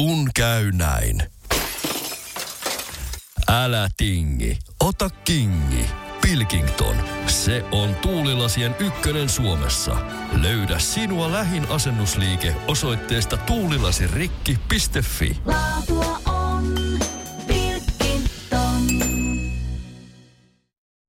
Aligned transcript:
Kun 0.00 0.30
käy 0.34 0.72
näin. 0.72 1.22
Älä 3.48 3.88
tingi, 3.96 4.58
ota 4.80 5.10
kingi. 5.24 5.86
Pilkington, 6.22 6.96
se 7.26 7.64
on 7.72 7.94
tuulilasien 7.94 8.76
ykkönen 8.78 9.28
Suomessa. 9.28 9.96
Löydä 10.42 10.78
sinua 10.78 11.32
lähin 11.32 11.66
asennusliike 11.68 12.56
osoitteesta 12.68 13.36
tuulilasirikki.fi. 13.36 15.36
Laatua 15.46 16.20
on 16.26 16.74
Pilkington. 17.46 18.82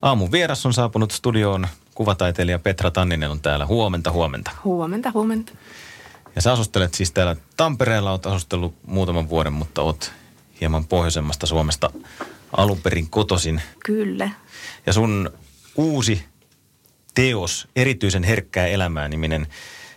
Aamun 0.02 0.32
vieras 0.32 0.66
on 0.66 0.74
saapunut 0.74 1.12
studioon. 1.12 1.68
Kuvataiteilija 1.96 2.60
Petra 2.60 2.92
Tanninen 2.92 3.32
on 3.32 3.42
täällä. 3.42 3.66
Huomenta, 3.66 4.12
huomenta. 4.12 4.52
Huomenta, 4.64 5.12
huomenta. 5.12 5.52
Ja 6.36 6.42
sä 6.42 6.52
asustelet 6.52 6.94
siis 6.94 7.12
täällä 7.12 7.36
Tampereella, 7.58 8.12
oot 8.12 8.26
asustellut 8.26 8.76
muutaman 8.86 9.30
vuoden, 9.30 9.54
mutta 9.54 9.82
oot 9.82 10.12
hieman 10.62 10.86
pohjoisemmasta 10.86 11.48
Suomesta 11.48 11.90
alun 12.58 12.82
perin 12.82 13.10
kotosin. 13.10 13.62
Kyllä. 13.86 14.30
Ja 14.86 14.94
sun 14.94 15.32
uusi 15.76 16.26
teos, 17.14 17.68
erityisen 17.76 18.24
herkkää 18.24 18.68
elämää 18.68 19.08
niminen 19.08 19.48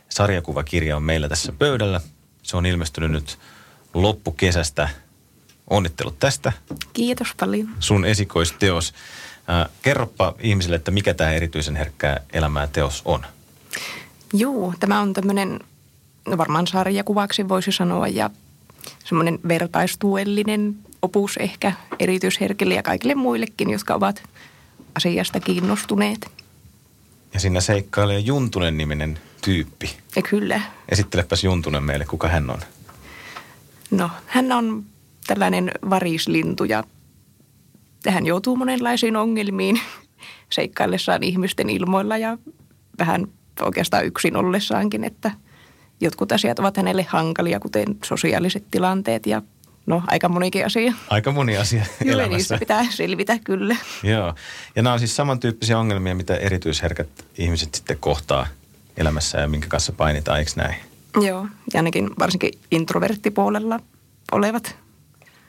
sarjakuvakirja 0.08 0.96
on 0.96 1.02
meillä 1.02 1.28
tässä 1.28 1.52
pöydällä. 1.52 2.00
Se 2.42 2.56
on 2.56 2.66
ilmestynyt 2.66 3.10
nyt 3.10 3.38
loppukesästä. 3.94 4.88
Onnittelut 5.70 6.18
tästä. 6.18 6.52
Kiitos 6.92 7.28
paljon. 7.40 7.68
Sun 7.80 8.04
esikoisteos. 8.04 8.94
Äh, 9.50 9.68
kerropa 9.82 10.34
ihmisille, 10.40 10.76
että 10.76 10.90
mikä 10.90 11.14
tämä 11.14 11.30
erityisen 11.30 11.76
herkkää 11.76 12.20
elämää 12.32 12.66
teos 12.66 13.02
on. 13.04 13.26
Juu, 14.32 14.74
tämä 14.80 15.00
on 15.00 15.12
tämmöinen, 15.12 15.60
no 16.28 16.38
varmaan 16.38 16.66
sarjakuvaksi 16.66 17.48
voisi 17.48 17.72
sanoa, 17.72 18.08
ja 18.08 18.30
semmoinen 19.04 19.38
vertaistuellinen 19.48 20.76
opus 21.02 21.36
ehkä 21.36 21.72
erityisherkille 21.98 22.74
ja 22.74 22.82
kaikille 22.82 23.14
muillekin, 23.14 23.70
jotka 23.70 23.94
ovat 23.94 24.22
asiasta 24.96 25.40
kiinnostuneet. 25.40 26.30
Ja 27.34 27.40
siinä 27.40 27.60
seikkailee 27.60 28.18
Juntunen 28.18 28.78
niminen 28.78 29.18
tyyppi. 29.42 29.96
Ja 30.16 30.22
kyllä, 30.22 30.60
Esittelepäs 30.88 31.44
Juntunen 31.44 31.82
meille, 31.82 32.04
kuka 32.04 32.28
hän 32.28 32.50
on. 32.50 32.58
no 33.90 34.10
hän 34.26 34.52
on 34.52 34.84
tällainen 35.26 35.70
varislintu 35.90 36.64
ja 36.64 36.84
hän 38.08 38.26
joutuu 38.26 38.56
monenlaisiin 38.56 39.16
ongelmiin 39.16 39.80
seikkaillessaan 40.50 41.22
ihmisten 41.22 41.70
ilmoilla 41.70 42.18
ja 42.18 42.38
vähän 42.98 43.26
oikeastaan 43.62 44.06
yksin 44.06 44.36
ollessaankin, 44.36 45.04
että 45.04 45.30
jotkut 46.00 46.32
asiat 46.32 46.58
ovat 46.58 46.76
hänelle 46.76 47.06
hankalia, 47.08 47.60
kuten 47.60 47.86
sosiaaliset 48.04 48.64
tilanteet 48.70 49.26
ja 49.26 49.42
no 49.86 50.02
aika 50.06 50.28
monikin 50.28 50.66
asia. 50.66 50.92
Aika 51.10 51.32
moni 51.32 51.56
asia 51.56 51.84
Kyllä 51.98 52.12
elämässä. 52.12 52.36
niistä 52.36 52.58
pitää 52.58 52.86
selvitä 52.90 53.38
kyllä. 53.38 53.76
Joo. 54.02 54.34
Ja 54.76 54.82
nämä 54.82 54.92
on 54.92 54.98
siis 54.98 55.16
samantyyppisiä 55.16 55.78
ongelmia, 55.78 56.14
mitä 56.14 56.36
erityisherkät 56.36 57.08
ihmiset 57.38 57.74
sitten 57.74 57.98
kohtaa 57.98 58.46
elämässä 58.96 59.38
ja 59.38 59.48
minkä 59.48 59.68
kanssa 59.68 59.92
painitaan, 59.92 60.38
eikö 60.38 60.50
näin? 60.56 60.74
Joo, 61.20 61.46
ja 61.74 61.78
ainakin 61.78 62.10
varsinkin 62.18 62.50
introverttipuolella 62.70 63.80
olevat. 64.32 64.76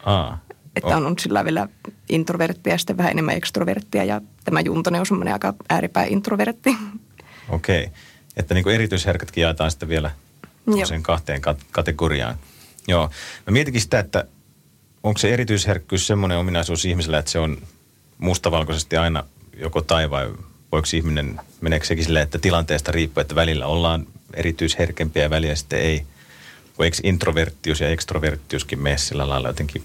Aa. 0.06 0.40
Että 0.76 0.98
on, 0.98 1.06
on 1.06 1.20
sillä 1.20 1.46
vielä 1.46 1.68
introverttia 2.09 2.74
ja 2.74 2.78
sitten 2.78 2.98
vähän 2.98 3.12
enemmän 3.12 3.36
ekstroverttia 3.36 4.04
ja 4.04 4.22
tämä 4.44 4.62
Juntonen 4.62 5.00
on 5.00 5.06
semmoinen 5.06 5.34
aika 5.34 5.54
ääripää 5.70 6.06
introvertti. 6.06 6.78
Okei. 7.50 7.84
Okay. 7.84 7.94
Että 8.38 8.54
niin 8.54 8.64
kuin 8.64 8.76
erityisherkätkin 8.76 9.42
jaetaan 9.42 9.72
sitten 9.72 9.90
vielä. 9.90 10.12
Sen 10.86 11.04
kahteen 11.04 11.42
kat- 11.42 11.66
kategoriaan. 11.72 12.38
Joo. 12.88 13.10
Mä 13.48 13.52
mietinkin 13.52 13.82
sitä, 13.82 14.00
että 14.00 14.26
onko 15.04 15.18
se 15.18 15.34
erityisherkkyys 15.34 16.08
semmoinen 16.08 16.38
ominaisuus 16.38 16.86
ihmisellä, 16.86 17.18
että 17.18 17.32
se 17.32 17.40
on 17.40 17.58
mustavalkoisesti 18.18 18.98
aina 18.98 19.24
joko 19.58 19.82
tai 19.82 20.10
vai 20.10 20.32
voiko 20.72 20.88
ihminen, 20.94 21.42
meneekö 21.62 21.86
sekin 21.86 22.04
silleen, 22.04 22.24
että 22.24 22.40
tilanteesta 22.40 22.92
riippuu, 22.92 23.22
että 23.22 23.36
välillä 23.36 23.66
ollaan 23.66 24.08
erityisherkempiä 24.34 25.24
ja 25.24 25.30
välillä 25.30 25.56
sitten 25.56 25.80
ei. 25.80 26.06
Vai 26.80 26.88
eikö 26.88 26.98
introverttius 27.04 27.81
ja 27.81 27.90
ekstroverttiuskin 27.90 28.80
mene 28.80 28.98
sillä 28.98 29.30
lailla 29.30 29.48
jotenkin 29.48 29.84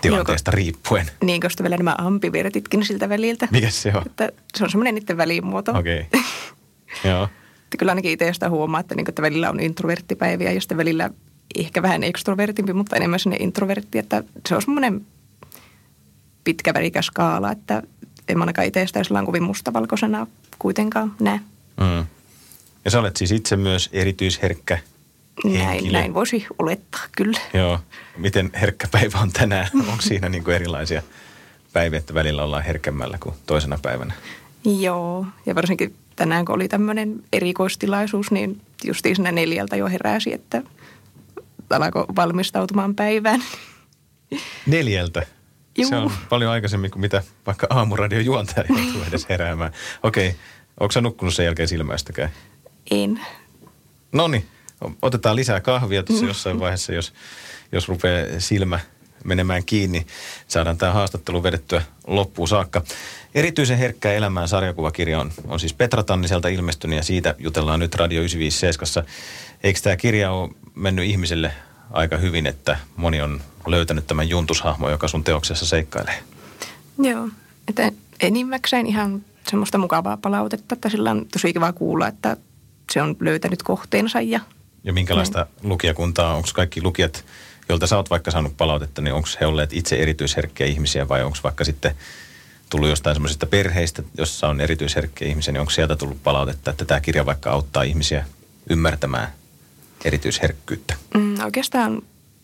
tilanteesta 0.00 0.50
riippuen? 0.50 1.10
Niin, 1.24 1.40
koska 1.40 1.62
vielä 1.62 1.76
nämä 1.76 1.94
ampivertitkin 1.98 2.86
siltä 2.86 3.08
väliltä. 3.08 3.48
Mikä 3.50 3.70
se 3.70 3.92
on? 3.94 4.02
Että 4.06 4.32
se 4.56 4.64
on 4.64 4.70
semmoinen 4.70 4.94
niiden 4.94 5.16
välimuoto. 5.16 5.72
Okei. 5.72 6.00
Okay. 6.00 6.22
Joo. 7.04 7.28
Että 7.74 7.78
kyllä 7.78 7.92
ainakin 7.92 8.12
itse 8.12 8.32
sitä 8.32 8.50
huomaa, 8.50 8.80
että, 8.80 8.94
niin, 8.94 9.08
että 9.08 9.22
välillä 9.22 9.50
on 9.50 9.60
introverttipäiviä 9.60 10.52
ja 10.52 10.60
sitten 10.60 10.76
välillä 10.76 11.10
ehkä 11.54 11.82
vähän 11.82 12.02
ekstrovertimpi, 12.02 12.72
mutta 12.72 12.96
enemmän 12.96 13.20
sinne 13.20 13.36
introvertti. 13.36 13.98
Että 13.98 14.24
se 14.48 14.54
on 14.54 14.62
semmoinen 14.62 15.06
pitkä 16.44 16.74
värikäs 16.74 17.06
skaala, 17.06 17.52
että 17.52 17.82
en 18.28 18.40
ainakaan 18.40 18.66
itse 18.66 18.86
sitä 18.86 19.04
sillä 19.04 19.24
kovin 19.24 19.42
mustavalkoisena 19.42 20.26
kuitenkaan 20.58 21.14
näe. 21.20 21.40
Mm. 21.80 22.06
Ja 22.84 22.90
sä 22.90 23.00
olet 23.00 23.16
siis 23.16 23.32
itse 23.32 23.56
myös 23.56 23.90
erityisherkkä 23.92 24.78
Näin, 25.44 25.68
henkilö. 25.68 25.98
näin 25.98 26.14
voisi 26.14 26.46
olettaa, 26.58 27.00
kyllä. 27.16 27.40
Joo. 27.54 27.80
Miten 28.16 28.50
herkkä 28.60 28.88
päivä 28.90 29.18
on 29.18 29.32
tänään? 29.32 29.68
Onko 29.90 30.02
siinä 30.02 30.28
niin 30.28 30.44
kuin 30.44 30.54
erilaisia 30.54 31.02
päiviä, 31.72 31.98
että 31.98 32.14
välillä 32.14 32.44
ollaan 32.44 32.64
herkemmällä 32.64 33.18
kuin 33.20 33.34
toisena 33.46 33.78
päivänä? 33.82 34.14
Joo, 34.64 35.26
ja 35.46 35.54
varsinkin 35.54 35.94
tänään 36.16 36.44
kun 36.44 36.54
oli 36.54 36.68
tämmöinen 36.68 37.22
erikoistilaisuus, 37.32 38.30
niin 38.30 38.60
justiin 38.84 39.16
siinä 39.16 39.32
neljältä 39.32 39.76
jo 39.76 39.88
heräsi, 39.88 40.32
että 40.32 40.62
alkoi 41.70 42.06
valmistautumaan 42.16 42.94
päivään. 42.94 43.44
Neljältä. 44.66 45.26
Juu. 45.78 45.88
Se 45.88 45.96
on 45.96 46.12
paljon 46.28 46.50
aikaisemmin 46.50 46.90
kuin 46.90 47.00
mitä 47.00 47.22
vaikka 47.46 47.66
aamuradion 47.70 48.24
juontaja 48.24 48.66
joutuu 48.68 49.02
edes 49.08 49.28
heräämään. 49.28 49.72
Okei. 50.02 50.28
Okay. 50.28 50.40
Onko 50.80 50.92
sä 50.92 51.00
nukkunut 51.00 51.34
sen 51.34 51.44
jälkeen 51.44 51.68
silmäistäkään? 51.68 52.30
En. 52.90 53.20
No 54.12 54.28
niin, 54.28 54.48
otetaan 55.02 55.36
lisää 55.36 55.60
kahvia 55.60 56.02
tuossa 56.02 56.26
jossain 56.26 56.60
vaiheessa, 56.60 56.92
jos, 56.92 57.12
jos 57.72 57.88
rupeaa 57.88 58.26
silmä 58.40 58.80
menemään 59.24 59.64
kiinni. 59.64 60.06
Saadaan 60.48 60.76
tämä 60.76 60.92
haastattelu 60.92 61.42
vedettyä 61.42 61.82
loppuun 62.06 62.48
saakka. 62.48 62.82
Erityisen 63.34 63.78
herkkää 63.78 64.12
elämään 64.12 64.48
sarjakuvakirja 64.48 65.20
on, 65.20 65.32
on 65.48 65.60
siis 65.60 65.74
Petra 65.74 66.02
Tanniselta 66.02 66.48
ilmestynyt 66.48 66.96
ja 66.96 67.02
siitä 67.02 67.34
jutellaan 67.38 67.80
nyt 67.80 67.94
Radio 67.94 68.20
957. 68.20 69.10
Eikö 69.62 69.80
tämä 69.80 69.96
kirja 69.96 70.30
ole 70.30 70.50
mennyt 70.74 71.04
ihmiselle 71.04 71.52
aika 71.90 72.16
hyvin, 72.16 72.46
että 72.46 72.76
moni 72.96 73.22
on 73.22 73.40
löytänyt 73.66 74.06
tämän 74.06 74.28
juntushahmo, 74.28 74.90
joka 74.90 75.08
sun 75.08 75.24
teoksessa 75.24 75.66
seikkailee? 75.66 76.22
Joo, 76.98 77.28
että 77.68 77.92
enimmäkseen 78.20 78.86
ihan 78.86 79.24
semmoista 79.50 79.78
mukavaa 79.78 80.16
palautetta, 80.16 80.74
että 80.74 80.88
sillä 80.88 81.10
on 81.10 81.26
tosi 81.32 81.52
kiva 81.52 81.72
kuulla, 81.72 82.08
että 82.08 82.36
se 82.92 83.02
on 83.02 83.16
löytänyt 83.20 83.62
kohteensa 83.62 84.20
ja 84.20 84.40
Ja 84.84 84.92
minkälaista 84.92 85.46
lukijakuntaa, 85.62 86.34
onko 86.34 86.48
kaikki 86.54 86.82
lukijat, 86.82 87.24
joilta 87.68 87.86
sä 87.86 87.96
oot 87.96 88.10
vaikka 88.10 88.30
saanut 88.30 88.56
palautetta, 88.56 89.02
niin 89.02 89.14
onko 89.14 89.28
he 89.40 89.46
olleet 89.46 89.72
itse 89.72 89.96
erityisherkkiä 89.96 90.66
ihmisiä 90.66 91.08
vai 91.08 91.22
onko 91.22 91.38
vaikka 91.44 91.64
sitten 91.64 91.94
tullut 92.70 92.88
jostain 92.88 93.16
semmoisista 93.16 93.46
perheistä, 93.46 94.02
jossa 94.18 94.48
on 94.48 94.60
erityisherkkiä 94.60 95.28
ihmisiä, 95.28 95.52
niin 95.52 95.60
onko 95.60 95.70
sieltä 95.70 95.96
tullut 95.96 96.22
palautetta, 96.22 96.70
että 96.70 96.84
tämä 96.84 97.00
kirja 97.00 97.26
vaikka 97.26 97.50
auttaa 97.50 97.82
ihmisiä 97.82 98.26
ymmärtämään 98.70 99.32
erityisherkkyyttä? 100.04 100.94
mm, 101.14 101.40
oikeastaan 101.44 102.02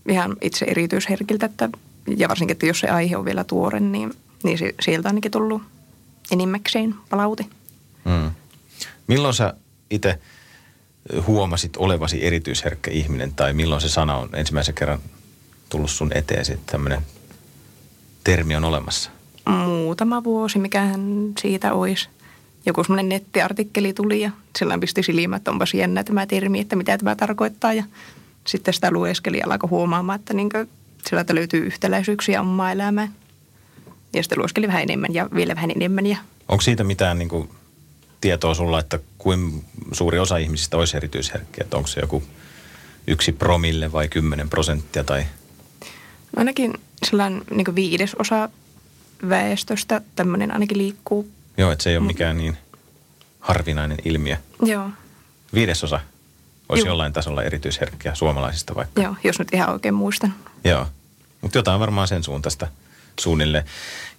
ihan 0.09 0.37
itse 0.41 0.65
erityisherkiltä, 0.65 1.47
että, 1.47 1.69
ja 2.17 2.29
varsinkin, 2.29 2.53
että 2.55 2.67
jos 2.67 2.81
se 2.81 2.89
aihe 2.89 3.17
on 3.17 3.25
vielä 3.25 3.45
tuore, 3.45 3.81
niin, 3.81 4.13
niin 4.43 4.59
si- 4.59 4.75
sieltä 4.81 5.09
ainakin 5.09 5.31
tullut 5.31 5.63
enimmäkseen 6.33 6.95
palaute. 7.11 7.47
Mm. 8.05 8.31
Milloin 9.07 9.35
sä 9.35 9.55
itse 9.91 10.19
huomasit 11.27 11.77
olevasi 11.77 12.25
erityisherkkä 12.27 12.91
ihminen 12.91 13.33
tai 13.33 13.53
milloin 13.53 13.81
se 13.81 13.89
sana 13.89 14.17
on 14.17 14.29
ensimmäisen 14.33 14.75
kerran 14.75 15.01
tullut 15.69 15.91
sun 15.91 16.11
eteesi, 16.15 16.53
että 16.53 16.73
tämmöinen 16.73 17.07
termi 18.25 18.57
on 18.57 18.65
olemassa? 18.65 19.11
Muutama 19.49 20.25
vuosi, 20.25 20.59
mikähän 20.59 21.33
siitä 21.41 21.73
olisi. 21.73 22.09
Joku 22.67 22.85
semmoinen 22.85 23.09
nettiartikkeli 23.09 23.93
tuli 23.93 24.21
ja 24.21 24.31
sillä 24.59 24.79
pisti 24.79 25.03
silmät, 25.03 25.37
että 25.37 25.51
onpas 25.51 25.75
jännä 25.75 26.05
tämä 26.05 26.27
termi, 26.27 26.61
että 26.61 26.77
mitä 26.77 26.99
tämä 26.99 27.17
tarkoittaa. 27.17 27.73
Ja 27.73 27.85
sitten 28.47 28.75
sitä 28.75 28.91
lueskeli 28.91 29.39
ja 29.39 29.47
alkoi 29.47 29.69
huomaamaan, 29.69 30.21
että 30.21 30.35
niin 30.35 30.49
sieltä 31.09 31.35
löytyy 31.35 31.67
yhtäläisyyksiä 31.67 32.41
omaa 32.41 32.73
elämään. 32.73 33.15
Ja 34.13 34.23
sitten 34.23 34.39
lueskeli 34.39 34.67
vähän 34.67 34.83
enemmän 34.83 35.15
ja 35.15 35.29
vielä 35.35 35.55
vähän 35.55 35.71
enemmän. 35.71 36.07
Ja 36.07 36.17
Onko 36.49 36.61
siitä 36.63 36.85
mitään 36.85 37.19
niin 37.19 37.29
kuin, 37.29 37.51
tietoa 38.21 38.55
sulla, 38.55 38.79
että 38.79 38.99
kuin 39.19 39.65
suuri 39.93 40.19
osa 40.19 40.37
ihmisistä 40.37 40.77
olisi 40.77 40.97
erityisherkkiä? 40.97 41.65
Että 41.65 41.77
onko 41.77 41.87
se 41.87 42.01
joku 42.01 42.23
yksi 43.07 43.33
promille 43.33 43.93
vai 43.93 44.09
kymmenen 44.09 44.51
prosenttia 44.51 45.05
tai... 45.05 45.27
ainakin 46.37 46.75
sellainen 47.07 47.43
niin 47.51 47.75
viidesosa 47.75 48.49
väestöstä 49.29 50.01
tämmöinen 50.17 50.53
ainakin 50.53 50.79
liikkuu. 50.79 51.31
Joo, 51.57 51.73
että 51.73 51.83
se 51.83 51.91
ei 51.91 51.97
ole 51.97 52.07
mikään 52.07 52.37
niin 52.37 52.57
harvinainen 53.41 53.99
ilmiö. 54.05 54.37
Joo. 54.63 54.91
Viidesosa. 55.55 56.01
olisi 56.69 56.81
Juu. 56.81 56.89
jollain 56.89 57.13
tasolla 57.13 57.43
erityisherkkiä 57.43 58.15
suomalaisista 58.15 58.75
vaikka. 58.75 59.03
Joo, 59.03 59.17
jos 59.25 59.39
nyt 59.39 59.49
ihan 59.53 59.73
oikein 59.73 59.95
muistan. 59.95 60.35
Joo, 60.65 60.87
mutta 61.41 61.59
jotain 61.59 61.81
varmaan 61.81 62.09
sen 62.09 62.25
suuntaista 62.25 62.67
suunnilleen. 63.21 63.65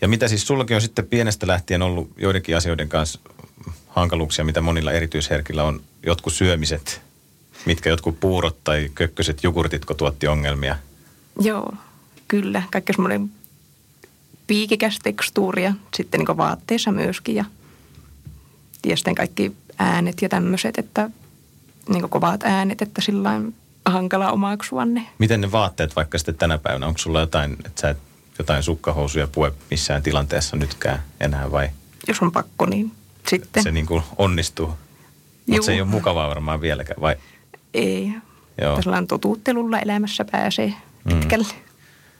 Ja 0.02 0.08
mitä 0.08 0.28
siis 0.28 0.48
sullakin 0.48 0.76
on 0.76 0.82
sitten 0.82 1.08
pienestä 1.08 1.48
lähtien 1.48 1.82
ollut 1.82 2.12
joidenkin 2.18 2.58
asioiden 2.58 2.90
kanssa 2.90 3.20
hankaluuksia, 3.88 4.46
mitä 4.46 4.62
monilla 4.62 4.92
erityisherkillä 4.92 5.64
on, 5.64 5.82
jotkut 6.06 6.34
syömiset, 6.34 7.02
mitkä 7.66 7.90
jotkut 7.90 8.20
puurot 8.20 8.64
tai 8.64 8.90
kökköset 8.96 9.44
jogurtitko 9.44 9.94
tuotti 9.94 10.28
ongelmia. 10.28 10.76
Joo, 11.40 11.74
kyllä. 12.28 12.64
Kaikki 12.72 12.94
semmoinen 12.94 13.32
piikikäs 14.52 15.00
tekstuuri 15.04 15.64
ja 15.64 15.74
sitten 15.96 16.20
niin 16.20 16.38
vaatteissa 16.38 16.92
myöskin 16.92 17.36
ja, 17.36 17.46
ja 18.86 18.98
sitten 18.98 19.16
kaikki 19.16 19.56
äänet 19.80 20.22
ja 20.22 20.30
tämmöiset, 20.30 20.78
että 20.78 21.10
niin 21.90 22.10
kovat 22.10 22.44
äänet, 22.44 22.82
että 22.82 23.02
sillä 23.02 23.30
on 23.30 23.54
hankala 23.86 24.32
omaksua 24.32 24.86
ne. 24.86 25.08
Miten 25.20 25.42
ne 25.42 25.52
vaatteet 25.52 25.96
vaikka 25.96 26.18
sitten 26.18 26.36
tänä 26.36 26.58
päivänä, 26.58 26.88
onko 26.88 26.98
sulla 26.98 27.20
jotain, 27.20 27.58
että 27.66 27.82
sä 27.82 27.90
et 27.90 27.98
jotain 28.40 28.64
sukkahousuja 28.64 29.28
pue 29.28 29.54
missään 29.70 30.04
tilanteessa 30.04 30.58
nytkään 30.58 31.04
enää 31.20 31.52
vai 31.52 31.70
Jos 32.08 32.22
on 32.22 32.32
pakko, 32.32 32.66
niin 32.66 32.92
sitten. 33.28 33.64
se 33.64 33.72
niin 33.72 33.86
kuin 33.86 34.04
onnistuu? 34.18 34.74
Mutta 35.48 35.66
se 35.66 35.72
ei 35.72 35.82
ole 35.82 35.90
mukavaa 35.90 36.30
varmaan 36.30 36.62
vieläkään 36.62 37.02
vai? 37.02 37.16
Ei. 37.74 38.12
Joo. 38.62 38.82
Tällainen 38.82 39.08
totuuttelulla 39.08 39.80
elämässä 39.80 40.26
pääsee 40.26 40.74
pitkälle. 41.08 41.54
Mm. 41.54 41.62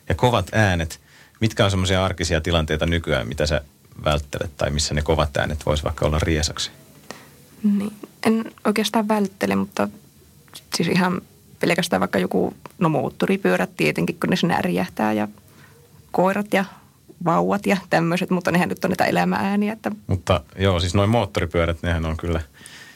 Ja 0.10 0.16
kovat 0.16 0.50
äänet, 0.54 1.01
mitkä 1.42 1.66
on 1.66 1.72
semmoisia 1.72 2.06
arkisia 2.06 2.42
tilanteita 2.42 2.86
nykyään, 2.86 3.28
mitä 3.28 3.46
sä 3.46 3.62
välttelet 4.06 4.58
tai 4.58 4.70
missä 4.70 4.94
ne 4.94 5.02
kovat 5.02 5.38
äänet 5.38 5.66
vois 5.66 5.84
vaikka 5.84 6.06
olla 6.06 6.20
riesaksi? 6.20 6.72
Niin. 7.64 7.94
En 8.26 8.52
oikeastaan 8.66 9.08
välttele, 9.08 9.56
mutta 9.56 9.88
siis 10.76 10.90
ihan 10.90 11.22
pelkästään 11.60 12.00
vaikka 12.00 12.20
joku, 12.20 12.54
no 12.80 12.90
moottoripyörät 12.90 13.70
tietenkin, 13.78 14.20
kun 14.20 14.30
ne 14.30 14.36
sinne 14.36 14.56
ärjähtää 14.56 15.14
ja 15.14 15.28
koirat 16.12 16.54
ja 16.54 16.66
vauvat 17.26 17.66
ja 17.66 17.78
tämmöiset, 17.90 18.30
mutta 18.30 18.52
nehän 18.52 18.70
nyt 18.70 18.86
on 18.86 18.90
näitä 18.90 19.06
elämääniä, 19.06 19.74
että 19.74 19.92
Mutta 20.08 20.42
joo, 20.60 20.80
siis 20.80 20.94
noin 20.94 21.10
moottoripyörät, 21.10 21.78
nehän 21.82 22.06
on 22.06 22.18
kyllä, 22.18 22.42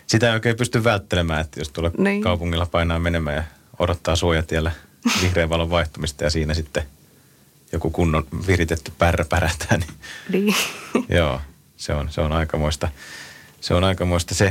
sitä 0.08 0.28
ei 0.28 0.34
oikein 0.34 0.56
pysty 0.58 0.84
välttelemään, 0.84 1.42
että 1.42 1.60
jos 1.60 1.70
tuolla 1.70 1.92
Niin. 1.98 2.22
kaupungilla 2.22 2.66
painaa 2.66 3.00
menemään 3.00 3.36
ja 3.36 3.44
odottaa 3.80 4.16
suojatiellä 4.16 4.72
vihreän 5.22 5.50
valon 5.50 5.70
vaihtumista 5.70 6.24
ja 6.24 6.30
siinä 6.30 6.54
sitten 6.54 6.84
joku 7.72 7.90
kunnon 7.90 8.28
viritetty 8.48 8.92
pärrä 8.98 9.26
pärähtää, 9.26 9.78
niin 9.78 9.94
niin. 10.30 10.56
Joo, 11.18 11.42
se 11.78 11.94
on, 11.94 12.12
se 12.12 12.22
on 12.22 12.32
aikamoista. 12.32 12.90
Se 13.62 13.74
on 13.74 13.84
aikamoista 13.84 14.36
se. 14.36 14.46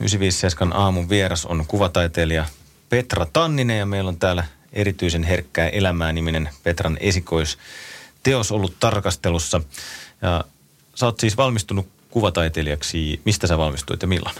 957 0.00 0.72
aamun 0.72 1.08
vieras 1.08 1.46
on 1.46 1.64
kuvataiteilija 1.68 2.44
Petra 2.88 3.26
Tanninen 3.32 3.78
ja 3.78 3.86
meillä 3.86 4.08
on 4.08 4.18
täällä 4.18 4.44
erityisen 4.72 5.24
herkkää 5.24 5.68
elämää 5.68 6.12
niminen 6.12 6.48
Petran 6.62 6.96
esikoisteos 7.00 8.52
ollut 8.52 8.76
tarkastelussa. 8.80 9.60
Ja 10.22 10.44
sä 10.94 11.06
oot 11.06 11.20
siis 11.20 11.36
valmistunut 11.36 11.88
kuvataiteilijaksi. 12.10 13.20
Mistä 13.24 13.46
sä 13.46 13.58
valmistuit 13.58 14.02
ja 14.02 14.08
milloin? 14.08 14.36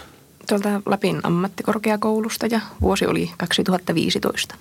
Tuolta 0.49 0.81
Lapin 0.85 1.19
ammattikorkeakoulusta 1.23 2.45
ja 2.45 2.61
vuosi 2.81 3.05
oli 3.05 3.31
2015. 3.37 4.55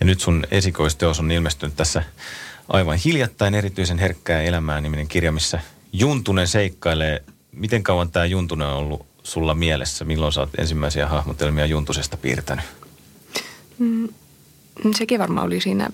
Ja 0.00 0.06
nyt 0.06 0.20
sun 0.20 0.44
esikoisteos 0.50 1.20
on 1.20 1.30
ilmestynyt 1.30 1.76
tässä 1.76 2.02
aivan 2.68 2.98
hiljattain 3.04 3.54
erityisen 3.54 3.98
herkkää 3.98 4.42
elämää 4.42 4.80
niminen 4.80 5.08
kirja, 5.08 5.32
missä 5.32 5.60
Juntunen 5.92 6.48
seikkailee. 6.48 7.22
Miten 7.52 7.82
kauan 7.82 8.10
tämä 8.10 8.26
Juntunen 8.26 8.68
on 8.68 8.74
ollut 8.74 9.06
sulla 9.22 9.54
mielessä? 9.54 10.04
Milloin 10.04 10.32
sä 10.32 10.40
oot 10.40 10.58
ensimmäisiä 10.58 11.08
hahmotelmia 11.08 11.66
Juntusesta 11.66 12.16
piirtänyt? 12.16 12.64
Mm, 13.78 14.08
Sekin 14.96 15.20
varmaan 15.20 15.46
oli 15.46 15.60
siinä 15.60 15.90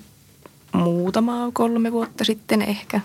muutama 0.73 1.50
kolme 1.53 1.93
vuotta 1.93 2.25
sitten 2.25 2.62
ehkä. 2.62 3.00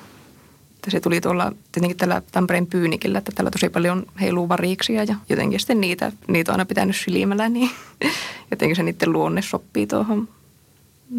Se 0.87 0.99
tuli 0.99 1.21
tuolla 1.21 1.51
tietenkin 1.71 1.97
tällä 1.97 2.21
Tampereen 2.31 2.67
pyynikillä, 2.67 3.17
että 3.17 3.31
täällä 3.35 3.51
tosi 3.51 3.69
paljon 3.69 4.05
heiluu 4.21 4.49
variiksia 4.49 5.03
ja 5.03 5.15
jotenkin 5.29 5.59
sitten 5.59 5.81
niitä, 5.81 6.11
niitä 6.27 6.51
on 6.51 6.53
aina 6.53 6.65
pitänyt 6.65 6.95
silmällä, 6.95 7.49
niin 7.49 7.69
jotenkin 8.51 8.75
se 8.75 8.83
niiden 8.83 9.13
luonne 9.13 9.41
sopii 9.41 9.87
tuohon 9.87 10.27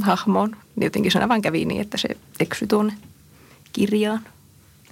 hahmoon. 0.00 0.56
Jotenkin 0.80 1.12
se 1.12 1.28
vaan 1.28 1.42
kävi 1.42 1.64
niin, 1.64 1.80
että 1.80 1.96
se 1.96 2.08
eksyi 2.40 2.68
tuonne 2.68 2.92
kirjaan. 3.72 4.20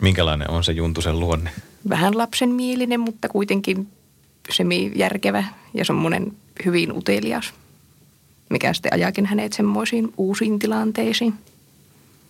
Minkälainen 0.01 0.51
on 0.51 0.65
se 0.65 0.73
Juntusen 0.73 1.21
luonne? 1.21 1.51
Vähän 1.89 2.19
lapsenmielinen, 2.19 3.01
mutta 3.01 3.29
kuitenkin 3.29 3.89
semi-järkevä 4.51 5.45
ja 5.75 5.85
semmoinen 5.85 6.33
hyvin 6.65 6.93
utelias, 6.93 7.55
mikä 8.51 8.73
sitten 8.73 8.95
ajakin 8.95 9.27
hänet 9.27 9.53
semmoisiin 9.53 10.13
uusiin 10.17 10.59
tilanteisiin. 10.59 11.35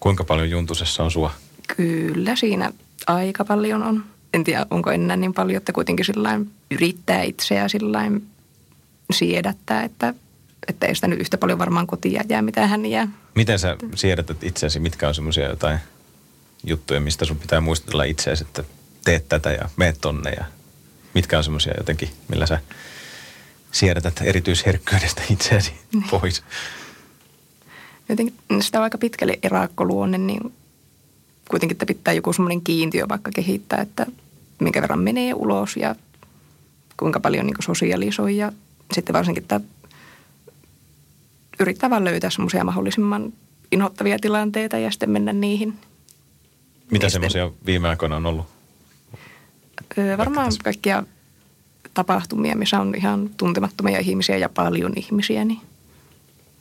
Kuinka 0.00 0.24
paljon 0.24 0.50
Juntusessa 0.50 1.04
on 1.04 1.10
sua? 1.10 1.30
Kyllä 1.76 2.36
siinä 2.36 2.72
aika 3.06 3.44
paljon 3.44 3.82
on. 3.82 4.04
En 4.34 4.44
tiedä, 4.44 4.66
onko 4.70 4.90
enää 4.90 5.16
niin 5.16 5.34
paljon, 5.34 5.56
että 5.56 5.72
kuitenkin 5.72 6.04
sillain 6.04 6.50
yrittää 6.70 7.22
itseä 7.22 7.68
sillain 7.68 8.26
siedättää, 9.12 9.82
että, 9.82 10.14
että 10.68 10.86
ei 10.86 10.94
sitä 10.94 11.08
nyt 11.08 11.20
yhtä 11.20 11.38
paljon 11.38 11.58
varmaan 11.58 11.86
kotia 11.86 12.22
jää, 12.28 12.42
mitä 12.42 12.66
hän 12.66 12.86
jää. 12.86 13.08
Miten 13.34 13.58
sä 13.58 13.76
siedätät 13.94 14.44
itseäsi? 14.44 14.80
Mitkä 14.80 15.08
on 15.08 15.14
semmoisia 15.14 15.48
jotain 15.48 15.78
juttuja, 16.64 17.00
mistä 17.00 17.24
sun 17.24 17.36
pitää 17.36 17.60
muistutella 17.60 18.04
itseäsi, 18.04 18.44
että 18.44 18.64
teet 19.04 19.28
tätä 19.28 19.52
ja 19.52 19.68
meet 19.76 19.98
tonne 20.00 20.30
ja 20.30 20.44
mitkä 21.14 21.38
on 21.38 21.44
semmoisia 21.44 21.74
jotenkin, 21.78 22.08
millä 22.28 22.46
sä 22.46 22.60
siedätät 23.72 24.20
erityisherkkyydestä 24.24 25.22
itseäsi 25.30 25.72
pois? 26.10 26.42
Jotenkin 28.08 28.34
sitä 28.60 28.78
on 28.78 28.84
aika 28.84 28.98
pitkälle 28.98 29.38
erakkoluonne, 29.42 30.18
niin 30.18 30.52
kuitenkin 31.50 31.74
että 31.74 31.86
pitää 31.86 32.14
joku 32.14 32.32
semmoinen 32.32 32.60
kiintiö 32.60 33.08
vaikka 33.08 33.30
kehittää, 33.34 33.80
että 33.80 34.06
minkä 34.60 34.82
verran 34.82 34.98
menee 34.98 35.34
ulos 35.34 35.76
ja 35.76 35.96
kuinka 36.96 37.20
paljon 37.20 37.46
niin 37.46 37.56
sosialisoi 37.60 38.36
ja 38.36 38.52
sitten 38.92 39.12
varsinkin, 39.12 39.42
että 39.42 39.60
yrittää 41.60 41.90
vaan 41.90 42.04
löytää 42.04 42.30
semmoisia 42.30 42.64
mahdollisimman 42.64 43.32
inhottavia 43.72 44.18
tilanteita 44.18 44.78
ja 44.78 44.90
sitten 44.90 45.10
mennä 45.10 45.32
niihin. 45.32 45.78
Mitä 46.90 47.08
semmoisia 47.08 47.50
viime 47.66 47.88
aikoina 47.88 48.16
on 48.16 48.26
ollut? 48.26 48.46
Öö, 49.98 50.18
varmaan 50.18 50.46
tässä- 50.46 50.60
kaikkia 50.64 51.02
tapahtumia, 51.94 52.56
missä 52.56 52.80
on 52.80 52.94
ihan 52.94 53.30
tuntemattomia 53.36 53.98
ihmisiä 53.98 54.36
ja 54.36 54.48
paljon 54.48 54.92
ihmisiä, 54.96 55.44
niin 55.44 55.60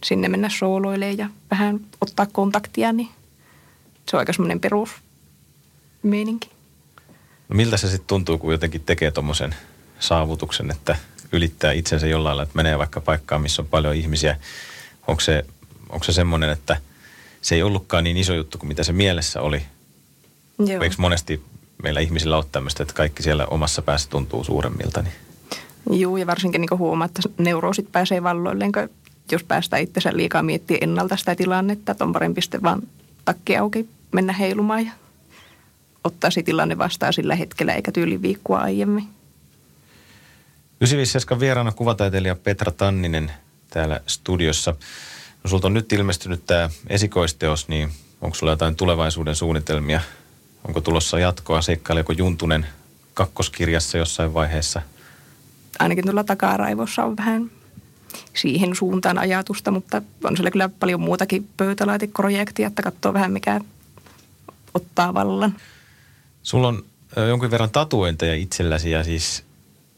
sinne 0.03 0.29
mennä 0.29 0.49
sooloilemaan 0.49 1.17
ja 1.17 1.29
vähän 1.51 1.79
ottaa 2.01 2.25
kontaktia, 2.25 2.93
niin 2.93 3.09
se 4.09 4.15
on 4.15 4.19
aika 4.19 4.33
semmoinen 4.33 4.59
perusmeininki. 4.59 6.49
No 7.49 7.55
miltä 7.55 7.77
se 7.77 7.89
sitten 7.89 8.07
tuntuu, 8.07 8.37
kun 8.37 8.51
jotenkin 8.51 8.81
tekee 8.81 9.11
tuommoisen 9.11 9.55
saavutuksen, 9.99 10.71
että 10.71 10.95
ylittää 11.31 11.71
itsensä 11.71 12.07
jollain 12.07 12.25
lailla, 12.25 12.43
että 12.43 12.55
menee 12.55 12.77
vaikka 12.77 13.01
paikkaan, 13.01 13.41
missä 13.41 13.61
on 13.61 13.67
paljon 13.67 13.95
ihmisiä. 13.95 14.37
Onko 15.07 15.19
se, 15.19 15.45
onko 15.89 16.03
se 16.03 16.13
semmoinen, 16.13 16.49
että 16.49 16.77
se 17.41 17.55
ei 17.55 17.63
ollutkaan 17.63 18.03
niin 18.03 18.17
iso 18.17 18.33
juttu 18.33 18.57
kuin 18.57 18.67
mitä 18.67 18.83
se 18.83 18.93
mielessä 18.93 19.41
oli? 19.41 19.65
Joo. 20.59 20.83
Eikö 20.83 20.95
monesti 20.97 21.43
meillä 21.83 21.99
ihmisillä 21.99 22.37
ole 22.37 22.45
tämmöistä, 22.51 22.83
että 22.83 22.95
kaikki 22.95 23.23
siellä 23.23 23.45
omassa 23.45 23.81
päässä 23.81 24.09
tuntuu 24.09 24.43
suuremmilta? 24.43 25.01
Niin 25.01 25.13
Joo, 25.89 26.17
ja 26.17 26.27
varsinkin 26.27 26.61
niin 26.61 26.79
huomaa, 26.79 27.05
että 27.05 27.21
neuroosit 27.37 27.91
pääsee 27.91 28.23
valloilleen, 28.23 28.71
jos 29.31 29.43
päästään 29.43 29.81
itsensä 29.81 30.17
liikaa 30.17 30.43
miettiä 30.43 30.77
ennalta 30.81 31.17
sitä 31.17 31.35
tilannetta, 31.35 31.91
että 31.91 32.03
on 32.03 32.13
parempi 32.13 32.41
sitten 32.41 32.63
vaan 32.63 32.81
takki 33.25 33.57
auki 33.57 33.89
mennä 34.11 34.33
heilumaan 34.33 34.85
ja 34.85 34.91
ottaa 36.03 36.31
se 36.31 36.43
tilanne 36.43 36.77
vastaan 36.77 37.13
sillä 37.13 37.35
hetkellä, 37.35 37.73
eikä 37.73 37.91
tyyli 37.91 38.21
viikkoa 38.21 38.59
aiemmin. 38.59 39.03
957 40.81 41.39
vieraana 41.39 41.71
kuvataiteilija 41.71 42.35
Petra 42.35 42.71
Tanninen 42.71 43.31
täällä 43.73 44.01
studiossa. 44.07 44.75
No 45.43 45.49
sulta 45.49 45.67
on 45.67 45.73
nyt 45.73 45.93
ilmestynyt 45.93 46.45
tämä 46.45 46.69
esikoisteos, 46.89 47.67
niin 47.67 47.89
onko 48.21 48.35
sulla 48.35 48.51
jotain 48.51 48.75
tulevaisuuden 48.75 49.35
suunnitelmia? 49.35 50.01
Onko 50.67 50.81
tulossa 50.81 51.19
jatkoa? 51.19 51.61
Seikkaileeko 51.61 52.13
Juntunen 52.13 52.67
kakkoskirjassa 53.13 53.97
jossain 53.97 54.33
vaiheessa? 54.33 54.81
Ainakin 55.79 56.03
tuolla 56.03 56.23
takaraivossa 56.23 57.03
on 57.03 57.17
vähän 57.17 57.51
siihen 58.33 58.75
suuntaan 58.75 59.17
ajatusta, 59.17 59.71
mutta 59.71 60.01
on 60.23 60.37
siellä 60.37 60.51
kyllä 60.51 60.69
paljon 60.79 61.01
muutakin 61.01 61.49
pöytälaatikkoprojektia, 61.57 62.67
että 62.67 62.81
katsoo 62.81 63.13
vähän 63.13 63.31
mikä 63.31 63.61
ottaa 64.73 65.13
vallan. 65.13 65.55
Sulla 66.43 66.67
on 66.67 66.85
jonkin 67.27 67.51
verran 67.51 67.69
tatuointeja 67.69 68.35
itselläsi 68.35 68.91
ja 68.91 69.03
siis 69.03 69.43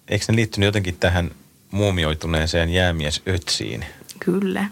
eikö 0.08 0.26
ne 0.30 0.36
liittynyt 0.36 0.68
jotenkin 0.68 0.98
tähän 0.98 1.32
muumioituneeseen 1.72 2.70
jäämiesötsiin? 2.70 3.86
Kyllä. 4.20 4.66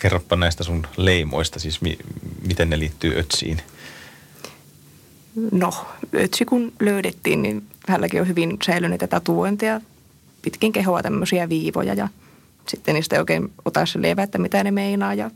Kerropa 0.00 0.36
näistä 0.36 0.64
sun 0.64 0.86
leimoista, 0.96 1.58
siis 1.58 1.80
mi- 1.80 1.98
miten 2.46 2.70
ne 2.70 2.78
liittyy 2.78 3.18
ötsiin. 3.18 3.62
No, 5.52 5.86
ötsi 6.14 6.44
kun 6.44 6.72
löydettiin, 6.80 7.42
niin 7.42 7.66
hänelläkin 7.88 8.20
on 8.20 8.28
hyvin 8.28 8.56
säilyneitä 8.66 9.06
tatuointeja, 9.06 9.80
pitkin 10.42 10.72
kehoa 10.72 11.02
tämmöisiä 11.02 11.48
viivoja 11.48 11.94
ja 11.94 12.08
sitten 12.68 12.94
niistä 12.94 13.16
ei 13.16 13.20
oikein 13.20 13.52
ota 13.64 13.86
selvää, 13.86 14.24
että 14.24 14.38
mitä 14.38 14.64
ne 14.64 14.70
meinaa 14.70 15.14
ja 15.14 15.30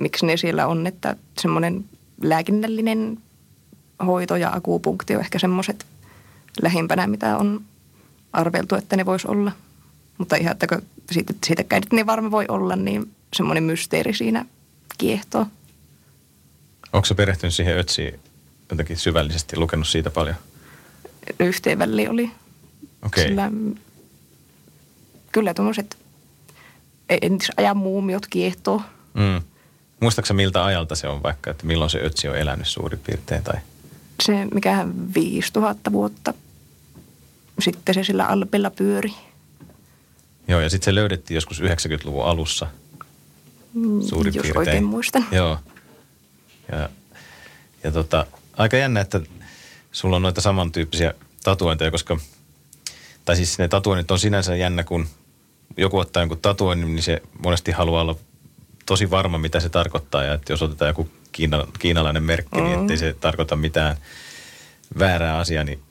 miksi 0.00 0.26
ne 0.26 0.36
siellä 0.36 0.66
on, 0.66 0.86
että 0.86 1.16
semmoinen 1.40 1.84
lääkinnällinen 2.22 3.18
hoito 4.06 4.36
ja 4.36 4.52
akupunkti 4.52 5.14
on 5.14 5.20
ehkä 5.20 5.38
semmoiset 5.38 5.86
lähimpänä, 6.62 7.06
mitä 7.06 7.36
on 7.36 7.60
arveltu, 8.32 8.74
että 8.74 8.96
ne 8.96 9.06
voisi 9.06 9.28
olla. 9.28 9.52
Mutta 10.20 10.36
ihan, 10.36 10.52
että 10.52 10.66
siitä, 11.12 11.34
siitäkään 11.46 11.82
nyt 11.82 11.92
niin 11.92 12.06
varma 12.06 12.30
voi 12.30 12.44
olla, 12.48 12.76
niin 12.76 13.14
semmoinen 13.36 13.64
mysteeri 13.64 14.14
siinä 14.14 14.44
kiehtoo. 14.98 15.46
Onko 16.92 17.06
se 17.06 17.14
perehtynyt 17.14 17.54
siihen 17.54 17.78
ötsiin 17.78 18.20
jotenkin 18.70 18.96
syvällisesti, 18.96 19.56
lukenut 19.56 19.88
siitä 19.88 20.10
paljon? 20.10 20.36
Yhteenväli 21.40 22.08
oli. 22.08 22.30
Okei. 23.02 23.28
Sillä, 23.28 23.50
kyllä 25.32 25.54
tuommoiset 25.54 25.98
entisajan 27.22 27.76
muumiot 27.76 28.26
kiehtoo. 28.26 28.82
Mm. 29.14 29.42
Muistaaksä 30.00 30.34
miltä 30.34 30.64
ajalta 30.64 30.94
se 30.94 31.08
on 31.08 31.22
vaikka, 31.22 31.50
että 31.50 31.66
milloin 31.66 31.90
se 31.90 32.00
ötsi 32.04 32.28
on 32.28 32.36
elänyt 32.36 32.66
suurin 32.66 33.00
piirtein? 33.06 33.42
Tai? 33.42 33.60
Se, 34.22 34.44
mikähän 34.54 35.14
5000 35.14 35.92
vuotta 35.92 36.34
sitten 37.60 37.94
se 37.94 38.04
sillä 38.04 38.26
Alpilla 38.26 38.70
pyöri. 38.70 39.12
Joo, 40.50 40.60
ja 40.60 40.70
sitten 40.70 40.84
se 40.84 40.94
löydettiin 40.94 41.34
joskus 41.34 41.60
90-luvun 41.60 42.24
alussa 42.24 42.66
suurin 44.08 44.34
Jos 44.34 44.42
piirtein. 44.42 44.58
oikein 44.58 44.84
muistan. 44.84 45.26
Joo. 45.32 45.58
Ja, 46.72 46.88
ja 47.84 47.92
tota, 47.92 48.26
aika 48.56 48.76
jännä, 48.76 49.00
että 49.00 49.20
sulla 49.92 50.16
on 50.16 50.22
noita 50.22 50.40
samantyyppisiä 50.40 51.14
tatuointeja, 51.44 51.90
koska, 51.90 52.18
tai 53.24 53.36
siis 53.36 53.58
ne 53.58 53.68
tatuoinnit 53.68 54.10
on 54.10 54.18
sinänsä 54.18 54.56
jännä, 54.56 54.84
kun 54.84 55.06
joku 55.76 55.98
ottaa 55.98 56.22
jonkun 56.22 56.38
tatuoinnin, 56.38 56.94
niin 56.94 57.02
se 57.02 57.22
monesti 57.44 57.72
haluaa 57.72 58.02
olla 58.02 58.16
tosi 58.86 59.10
varma, 59.10 59.38
mitä 59.38 59.60
se 59.60 59.68
tarkoittaa. 59.68 60.24
Ja 60.24 60.34
että 60.34 60.52
jos 60.52 60.62
otetaan 60.62 60.88
joku 60.88 61.08
kiina, 61.32 61.66
kiinalainen 61.78 62.22
merkki, 62.22 62.60
mm. 62.60 62.64
niin 62.64 62.80
ettei 62.80 62.96
se 62.96 63.16
tarkoita 63.20 63.56
mitään 63.56 63.96
väärää 64.98 65.38
asiaa, 65.38 65.64
niin, 65.64 65.82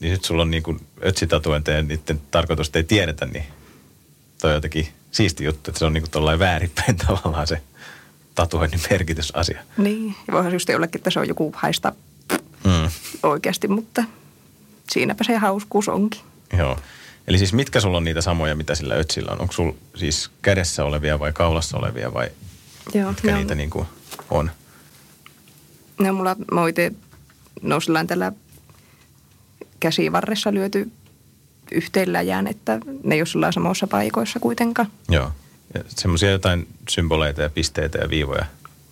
niin 0.00 0.12
nyt 0.12 0.24
sulla 0.24 0.42
on 0.42 0.50
niin 0.50 0.62
kuin 0.62 0.80
ötsitatuointeja 1.04 1.76
ja 1.76 1.82
niiden 1.82 2.20
tarkoitusta 2.30 2.78
ei 2.78 2.84
tiedetä, 2.84 3.26
niin 3.26 3.44
toi 4.40 4.50
on 4.50 4.54
jotenkin 4.54 4.88
siisti 5.10 5.44
juttu, 5.44 5.70
että 5.70 5.78
se 5.78 5.84
on 5.84 5.92
niin 5.92 6.02
kuin 6.02 6.10
tollain 6.10 6.38
väärinpäin 6.38 6.96
tavallaan 7.06 7.46
se 7.46 7.62
tatuoinnin 8.34 8.80
merkitysasia. 8.90 9.62
Niin, 9.76 10.14
ja 10.28 10.32
voihan 10.34 10.52
just 10.52 10.68
jollekin, 10.68 10.98
että 10.98 11.10
se 11.10 11.20
on 11.20 11.28
joku 11.28 11.52
haista 11.56 11.92
Mm. 12.64 12.90
oikeasti, 13.22 13.68
mutta 13.68 14.04
siinäpä 14.90 15.24
se 15.24 15.36
hauskuus 15.36 15.88
onkin. 15.88 16.20
Joo. 16.58 16.78
Eli 17.28 17.38
siis 17.38 17.52
mitkä 17.52 17.80
sulla 17.80 17.96
on 17.96 18.04
niitä 18.04 18.20
samoja, 18.20 18.54
mitä 18.56 18.74
sillä 18.74 18.94
ötsillä 18.94 19.32
on? 19.32 19.40
Onko 19.40 19.52
sulla 19.52 19.74
siis 19.96 20.30
kädessä 20.42 20.84
olevia 20.84 21.18
vai 21.18 21.32
kaulassa 21.32 21.78
olevia 21.78 22.14
vai 22.14 22.30
Joo, 22.94 23.08
mitkä 23.08 23.28
on- 23.32 23.38
niitä 23.38 23.54
niin 23.54 23.70
kuin 23.70 23.86
on? 24.30 24.50
Ne 26.00 26.10
on 26.10 26.16
mulla, 26.16 26.36
mä 26.52 26.60
oon 26.60 26.72
on 27.74 27.82
sillain 27.82 28.06
tällä 28.06 28.32
käsivarressa 29.80 30.52
lyöty 30.54 30.90
yhteen 31.72 32.12
läjään, 32.12 32.46
että 32.46 32.78
ne 33.04 33.14
ei 33.14 33.20
ole 33.20 33.26
sillä 33.26 33.52
samoissa 33.52 33.86
paikoissa 33.86 34.40
kuitenkaan. 34.40 34.88
Joo. 35.08 35.32
Ja 35.74 35.84
semmoisia 35.88 36.30
jotain 36.30 36.68
symboleita 36.88 37.42
ja 37.42 37.50
pisteitä 37.50 37.98
ja 37.98 38.10
viivoja 38.10 38.46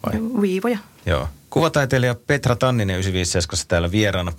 vai? 0.07 0.21
Viivoja. 0.41 0.79
Joo. 1.07 1.29
Kuvataiteilija 1.51 2.15
Petra 2.15 2.57
Tanninen 2.57 2.97
957 2.97 3.69
täällä 3.69 3.91
vieraana. 3.91 4.33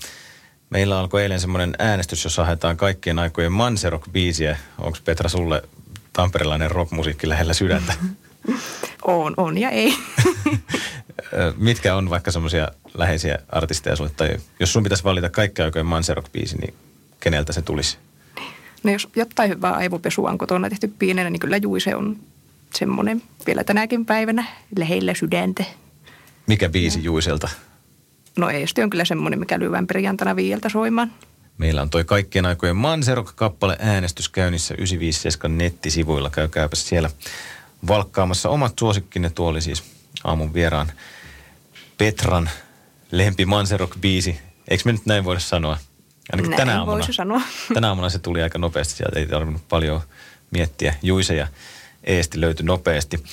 Meillä 0.69 0.99
alkoi 0.99 1.21
eilen 1.23 1.39
semmoinen 1.39 1.75
äänestys, 1.79 2.23
jossa 2.23 2.45
haetaan 2.45 2.77
kaikkien 2.77 3.19
aikojen 3.19 3.51
Manserok-biisiä. 3.51 4.57
Onko 4.77 4.97
Petra 5.05 5.29
sulle 5.29 5.61
tamperelainen 6.13 6.71
rockmusiikki 6.71 7.29
lähellä 7.29 7.53
sydäntä? 7.53 7.93
On, 9.03 9.33
on 9.37 9.57
ja 9.57 9.69
ei. 9.69 9.93
Mitkä 11.57 11.95
on 11.95 12.09
vaikka 12.09 12.31
semmoisia 12.31 12.67
läheisiä 12.93 13.39
artisteja 13.49 13.95
sulle? 13.95 14.11
Tai 14.17 14.37
jos 14.59 14.73
sun 14.73 14.83
pitäisi 14.83 15.03
valita 15.03 15.29
kaikkien 15.29 15.65
aikojen 15.65 15.85
Manserok-biisi, 15.85 16.57
niin 16.61 16.73
keneltä 17.19 17.53
se 17.53 17.61
tulisi? 17.61 17.97
No 18.83 18.91
jos 18.91 19.07
jotain 19.15 19.49
hyvää 19.49 19.73
aivopesua 19.73 20.29
on 20.29 20.37
kotona 20.37 20.69
tehty 20.69 20.87
pienenä, 20.99 21.29
niin 21.29 21.39
kyllä 21.39 21.57
Juise 21.57 21.95
on 21.95 22.17
semmoinen 22.75 23.21
vielä 23.47 23.63
tänäkin 23.63 24.05
päivänä 24.05 24.45
lähellä 24.77 25.13
sydäntä. 25.13 25.63
Mikä 26.47 26.69
biisi 26.69 27.03
Juiselta? 27.03 27.49
No 28.37 28.49
Eesti 28.49 28.83
on 28.83 28.89
kyllä 28.89 29.05
semmoinen, 29.05 29.39
mikä 29.39 29.59
lyövään 29.59 29.87
perjantaina 29.87 30.35
viieltä 30.35 30.69
soimaan. 30.69 31.13
Meillä 31.57 31.81
on 31.81 31.89
toi 31.89 32.03
kaikkien 32.03 32.45
aikojen 32.45 32.75
Manserok-kappale 32.75 33.77
äänestys 33.79 34.29
käynnissä 34.29 34.73
957 34.73 35.57
nettisivuilla. 35.57 36.29
Käykääpä 36.29 36.75
siellä 36.75 37.09
valkkaamassa 37.87 38.49
omat 38.49 38.73
suosikkinne. 38.79 39.29
Tuo 39.29 39.49
oli 39.49 39.61
siis 39.61 39.83
aamun 40.23 40.53
vieraan 40.53 40.91
Petran 41.97 42.49
lempi 43.11 43.45
Manserok-biisi. 43.45 44.35
Eikö 44.67 44.83
me 44.85 44.91
nyt 44.91 45.05
näin 45.05 45.23
voida 45.23 45.39
sanoa? 45.39 45.77
Ainakin 46.31 46.49
Näin 46.49 46.57
tänä 46.57 46.79
aamuna. 46.79 47.05
sanoa. 47.11 47.41
Tänä 47.73 47.87
aamuna 47.87 48.09
se 48.09 48.19
tuli 48.19 48.41
aika 48.41 48.59
nopeasti. 48.59 48.93
Sieltä 48.93 49.19
ei 49.19 49.25
tarvinnut 49.27 49.67
paljon 49.69 50.01
miettiä. 50.51 50.95
Juise 51.01 51.35
ja 51.35 51.47
Eesti 52.03 52.41
löytyi 52.41 52.65
nopeasti. 52.65 53.23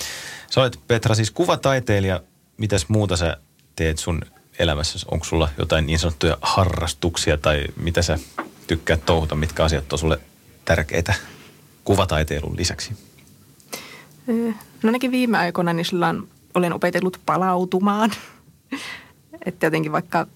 Sä 0.50 0.60
olet 0.60 0.80
Petra 0.88 1.14
siis 1.14 1.30
kuvataiteilija. 1.30 2.20
Mitäs 2.56 2.88
muuta 2.88 3.16
sä 3.16 3.36
teet 3.76 3.98
sun 3.98 4.22
elämässä? 4.58 4.98
Onko 5.10 5.24
sulla 5.24 5.48
jotain 5.58 5.86
niin 5.86 5.98
sanottuja 5.98 6.38
harrastuksia 6.40 7.36
tai 7.36 7.64
mitä 7.76 8.02
sä 8.02 8.18
tykkäät 8.66 9.06
touhuta? 9.06 9.34
Mitkä 9.34 9.64
asiat 9.64 9.92
on 9.92 9.98
sulle 9.98 10.18
tärkeitä 10.64 11.14
kuvataiteilun 11.84 12.56
lisäksi? 12.56 12.96
No 14.26 14.54
ainakin 14.84 15.10
viime 15.10 15.38
aikoina 15.38 15.72
niin 15.72 15.86
olen 16.54 16.72
opetellut 16.72 17.20
palautumaan. 17.26 18.12
Että 19.46 19.66
jotenkin 19.66 19.92
vaikka 19.92 20.26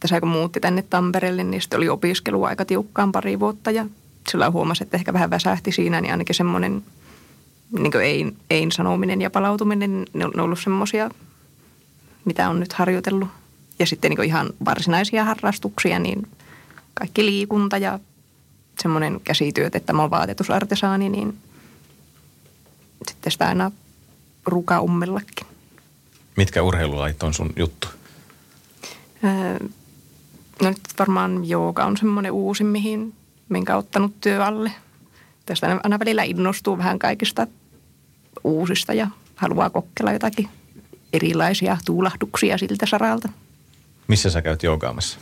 tässä 0.00 0.20
kun 0.20 0.28
muutti 0.28 0.60
tänne 0.60 0.82
Tampereelle, 0.82 1.44
niin 1.44 1.60
sitten 1.60 1.76
oli 1.76 1.88
opiskelu 1.88 2.44
aika 2.44 2.64
tiukkaan 2.64 3.12
pari 3.12 3.40
vuotta 3.40 3.70
ja 3.70 3.86
sillä 4.30 4.50
huomasi, 4.50 4.82
että 4.82 4.96
ehkä 4.96 5.12
vähän 5.12 5.30
väsähti 5.30 5.72
siinä, 5.72 6.00
niin 6.00 6.10
ainakin 6.10 6.34
semmoinen 6.34 6.82
niin 7.78 8.00
ei, 8.02 8.32
ei 8.50 8.66
sanominen 8.72 9.20
ja 9.20 9.30
palautuminen, 9.30 10.04
ne 10.12 10.24
on 10.24 10.40
ollut 10.40 10.60
semmoisia, 10.60 11.10
mitä 12.24 12.48
on 12.48 12.60
nyt 12.60 12.72
harjoitellut. 12.72 13.28
Ja 13.78 13.86
sitten 13.86 14.10
niin 14.10 14.24
ihan 14.24 14.50
varsinaisia 14.64 15.24
harrastuksia, 15.24 15.98
niin 15.98 16.28
kaikki 16.94 17.24
liikunta 17.24 17.78
ja 17.78 17.98
semmoinen 18.82 19.20
käsityöt, 19.24 19.74
että 19.74 19.92
mä 19.92 20.02
oon 20.02 20.10
vaatetusartesaani, 20.10 21.08
niin 21.08 21.38
sitten 23.08 23.32
sitä 23.32 23.48
aina 23.48 23.70
rukaummellakin. 24.46 25.46
Mitkä 26.36 26.62
urheilulajit 26.62 27.22
on 27.22 27.34
sun 27.34 27.52
juttu? 27.56 27.88
Öö, 29.24 29.68
No 30.62 30.68
nyt 30.68 30.80
varmaan 30.98 31.48
jooga 31.48 31.84
on 31.84 31.96
semmoinen 31.96 32.32
uusi, 32.32 32.64
mihin, 32.64 33.14
minkä 33.48 33.76
ottanut 33.76 34.20
työ 34.20 34.44
alle. 34.44 34.72
Tästä 35.46 35.80
aina- 35.84 35.98
välillä 35.98 36.22
innostuu 36.22 36.78
vähän 36.78 36.98
kaikista 36.98 37.46
uusista 38.44 38.94
ja 38.94 39.08
haluaa 39.36 39.70
kokeilla 39.70 40.12
jotakin 40.12 40.48
erilaisia 41.12 41.78
tuulahduksia 41.84 42.58
siltä 42.58 42.86
saralta. 42.86 43.28
Missä 44.08 44.30
sä 44.30 44.42
käyt 44.42 44.62
joogaamassa? 44.62 45.18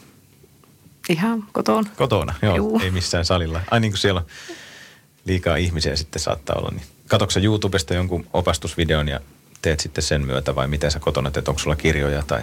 Ihan 1.09 1.45
kotoon. 1.53 1.85
Kotona, 1.97 2.35
joo, 2.43 2.57
Juu. 2.57 2.81
ei 2.81 2.91
missään 2.91 3.25
salilla. 3.25 3.61
Ai 3.71 3.81
niin 3.81 3.93
kuin 3.93 3.99
siellä 3.99 4.21
on 4.21 4.27
liikaa 5.25 5.57
ihmisiä 5.57 5.97
sitten 5.97 6.23
saattaa 6.23 6.57
olla. 6.59 6.71
Niin. 6.71 6.87
Katoksa 7.09 7.41
YouTubesta 7.41 7.95
jonkun 7.95 8.27
opastusvideon 8.33 9.09
ja 9.09 9.21
teet 9.63 9.81
sitten 9.81 10.05
sen 10.05 10.27
myötä 10.27 10.55
vai 10.55 10.69
miten 10.69 10.91
sä 10.91 11.01
kotona 11.01 11.31
teet? 11.31 11.49
Onko 11.49 11.59
sulla 11.59 11.77
kirjoja 11.77 12.23
tai... 12.27 12.43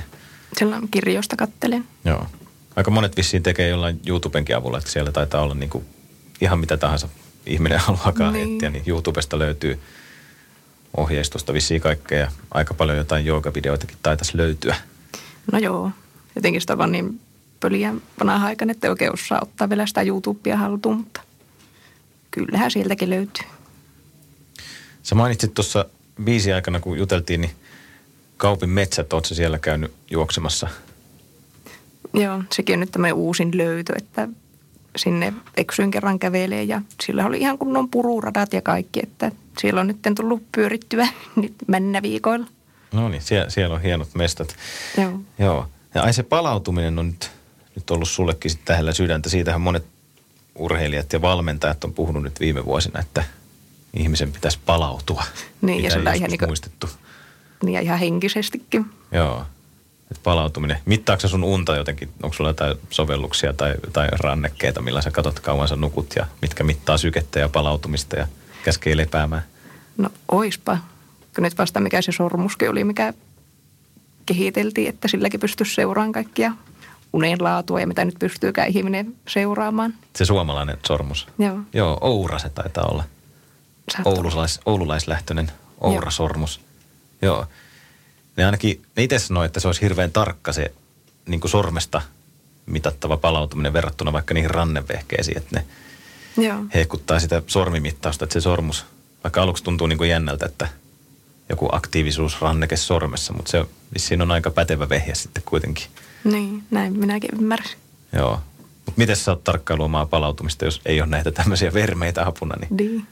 Sillä 0.58 0.82
kirjoista 0.92 1.36
kattelen. 1.36 1.86
Joo. 2.06 2.28
Aika 2.76 2.92
monet 2.92 3.18
vissiin 3.18 3.44
tekee 3.44 3.70
jollain 3.70 4.00
YouTubenkin 4.08 4.56
avulla, 4.56 4.78
että 4.78 4.92
siellä 4.92 5.12
taitaa 5.12 5.42
olla 5.42 5.56
niin 5.56 5.70
kuin 5.70 5.86
ihan 6.42 6.60
mitä 6.60 6.78
tahansa 6.78 7.10
ihminen 7.46 7.80
haluaakaan 7.86 8.34
Niin. 8.34 8.54
etsiä, 8.56 8.70
niin 8.70 8.84
YouTubesta 8.88 9.40
löytyy 9.40 9.80
ohjeistusta 10.98 11.54
vissiin 11.54 11.82
kaikkea 11.82 12.20
ja 12.20 12.32
aika 12.52 12.74
paljon 12.74 12.98
jotain 12.98 13.26
joogavideoitakin 13.26 13.98
taitaisi 14.04 14.38
löytyä. 14.38 14.76
No 15.52 15.60
joo, 15.60 15.92
jotenkin 16.36 16.62
sitä 16.62 16.78
vaan 16.78 16.92
niin 16.92 17.20
pöliä 17.60 17.94
vanha 18.20 18.48
aikana, 18.48 18.72
että 18.72 18.88
ei 18.88 18.90
oikein 18.92 19.14
osaa 19.14 19.40
ottaa 19.42 19.70
vielä 19.70 19.86
sitä 19.86 20.02
YouTubea 20.02 20.58
haltuun, 20.58 20.98
mutta 20.98 21.22
kyllähän 22.32 22.72
sieltäkin 22.72 23.10
löytyy. 23.10 23.46
Sä 25.04 25.16
mainitsit 25.16 25.54
tuossa 25.54 25.86
biisi 26.24 26.54
aikana, 26.54 26.80
kun 26.80 26.98
juteltiin, 26.98 27.42
niin 27.42 27.52
Kaupin 28.38 28.70
metsät, 28.70 29.14
oot 29.14 29.26
siellä 29.26 29.60
käynyt 29.60 29.94
juoksemassa? 30.12 30.68
Joo, 32.14 32.44
sekin 32.52 32.74
on 32.74 32.80
nyt 32.80 32.92
tämmöinen 32.92 33.16
uusin 33.16 33.58
löytö, 33.58 33.94
että 33.98 34.28
sinne 34.96 35.34
eksyin 35.58 35.92
kerran 35.92 36.20
kävelee 36.20 36.64
ja 36.64 36.82
sillä 37.06 37.26
oli 37.26 37.40
ihan 37.40 37.58
kunnon 37.58 37.90
pururadat 37.90 38.54
ja 38.54 38.62
kaikki, 38.62 39.00
että 39.04 39.32
siellä 39.60 39.82
on 39.82 39.88
nyt 39.88 39.98
tullut 40.16 40.44
pyörittyä 40.52 41.08
nyt 41.36 41.54
männä 41.68 42.02
viikoilla. 42.02 42.48
No 42.92 43.10
niin, 43.10 43.22
siellä, 43.22 43.50
siellä 43.50 43.76
on 43.76 43.82
hienot 43.82 44.16
mestat. 44.16 44.56
Joo. 44.98 45.20
Joo. 45.40 45.68
Ja 45.96 46.04
ai 46.04 46.14
se 46.14 46.24
palautuminen 46.24 47.00
on 47.00 47.08
nyt, 47.08 47.32
nyt 47.76 47.92
ollut 47.92 48.10
sullekin 48.10 48.52
sitten 48.52 48.66
tähdellä 48.66 48.94
sydäntä. 48.94 49.30
Siitähän 49.30 49.62
monet 49.62 49.86
urheilijat 50.56 51.14
ja 51.14 51.22
valmentajat 51.22 51.84
on 51.84 51.94
puhunut 51.94 52.24
nyt 52.24 52.40
viime 52.40 52.66
vuosina, 52.66 53.00
että 53.00 53.24
ihmisen 53.94 54.32
pitäisi 54.32 54.60
palautua. 54.66 55.24
Niin, 55.62 55.78
ja 55.78 55.82
Mitä 55.84 55.94
sillä 55.94 56.12
ei 56.12 56.18
ihan 56.18 56.26
joskus 56.26 56.32
niinku- 56.32 56.46
muistettu. 56.46 56.90
Niin 57.64 57.74
ja 57.74 57.82
ihan 57.82 58.00
henkisestikin. 58.00 58.86
Joo. 59.12 59.46
Palautuminen. 60.24 60.78
Mittaako 60.86 61.28
sun 61.28 61.44
unta 61.44 61.76
jotenkin? 61.76 62.10
Onko 62.24 62.36
sulla 62.36 62.50
jotain 62.50 62.78
sovelluksia 62.90 63.54
tai, 63.54 63.76
tai 63.94 64.08
rannekkeita, 64.12 64.82
millä 64.82 65.02
sä 65.02 65.12
katsot 65.12 65.40
kauan 65.40 65.68
sä 65.68 65.76
nukut 65.76 66.14
ja 66.16 66.26
mitkä 66.42 66.64
mittaa 66.64 66.98
sykettä 66.98 67.40
ja 67.40 67.50
palautumista 67.50 68.16
ja 68.16 68.28
käskee 68.64 68.98
lepäämään? 68.98 69.44
No 69.98 70.10
oispa. 70.32 70.78
Kun 71.36 71.44
nyt 71.44 71.58
vasta 71.58 71.80
mikä 71.80 72.02
se 72.02 72.12
sormuskin 72.12 72.70
oli, 72.70 72.84
mikä 72.84 73.14
kehiteltiin, 74.26 74.90
että 74.90 75.08
silläkin 75.08 75.40
pystyisi 75.40 75.76
seuraamaan 75.76 76.12
kaikkia 76.12 76.52
unen 77.14 77.44
laatua 77.44 77.80
ja 77.80 77.88
mitä 77.88 78.06
nyt 78.06 78.16
pystyykään 78.20 78.70
ihminen 78.70 79.16
seuraamaan. 79.28 79.94
Se 80.16 80.26
suomalainen 80.26 80.78
sormus. 80.88 81.28
Joo. 81.40 81.60
Joo, 81.74 81.98
Oura 82.02 82.40
se 82.40 82.50
taitaa 82.50 82.86
olla. 82.86 83.04
Oululais, 84.06 84.60
oululaislähtöinen 84.66 85.52
Oura-sormus. 85.82 86.62
Joo. 87.22 87.46
Ne 88.38 88.46
ainakin, 88.46 88.82
ne 88.96 89.04
itse 89.04 89.20
sanoi, 89.20 89.46
että 89.46 89.60
se 89.60 89.68
olisi 89.68 89.82
hirveän 89.82 90.12
tarkka 90.12 90.54
se 90.54 90.72
niin 91.26 91.40
kuin 91.40 91.52
sormesta 91.52 92.02
mitattava 92.66 93.18
palautuminen 93.18 93.74
verrattuna 93.74 94.14
vaikka 94.14 94.34
niihin 94.34 94.52
rannevehkeisiin, 94.52 95.38
että 95.38 95.60
ne 95.60 95.66
Joo. 96.48 96.58
hehkuttaa 96.74 97.20
sitä 97.20 97.42
sormimittausta, 97.48 98.26
että 98.26 98.34
se 98.34 98.42
sormus, 98.42 98.86
vaikka 99.24 99.42
aluksi 99.42 99.64
tuntuu 99.64 99.88
niin 99.88 99.98
kuin 99.98 100.10
jännältä, 100.10 100.46
että 100.46 100.68
joku 101.50 101.70
aktiivisuusranneke 101.72 102.78
sormessa, 102.78 103.34
mutta 103.34 103.52
se 103.52 103.66
vissiin 103.94 104.22
on 104.22 104.32
aika 104.32 104.52
pätevä 104.52 104.90
vehje 104.90 105.16
sitten 105.16 105.44
kuitenkin. 105.46 105.86
Niin, 106.24 106.64
näin 106.72 107.00
minäkin 107.00 107.30
ymmärsin. 107.34 107.78
Joo. 108.14 108.40
Mutta 108.86 108.94
miten 109.02 109.16
sä 109.16 109.32
oot 109.32 109.44
tarkkailu 109.44 109.84
omaa 109.84 110.06
palautumista, 110.06 110.66
jos 110.66 110.82
ei 110.86 111.02
ole 111.02 111.10
näitä 111.10 111.32
tämmöisiä 111.32 111.74
vermeitä 111.74 112.28
apuna, 112.28 112.56
niin 112.60 112.78
Niin. 112.78 113.08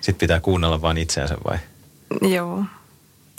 sitten 0.00 0.18
pitää 0.20 0.40
kuunnella 0.40 0.82
vaan 0.82 0.98
itseänsä 0.98 1.36
vai? 1.50 1.58
Joo. 2.22 2.64